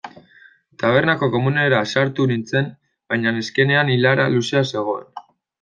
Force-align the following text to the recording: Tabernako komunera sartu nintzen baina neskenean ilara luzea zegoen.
Tabernako 0.83 1.29
komunera 1.35 1.83
sartu 1.95 2.27
nintzen 2.33 2.73
baina 3.13 3.37
neskenean 3.39 3.95
ilara 3.99 4.29
luzea 4.37 4.65
zegoen. 4.75 5.15